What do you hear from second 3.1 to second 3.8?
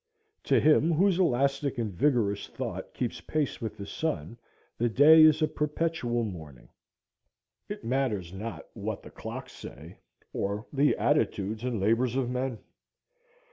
pace with